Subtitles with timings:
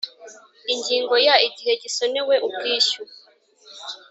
[0.73, 3.01] Ingingo ya Igihe gisonewe ubwishyu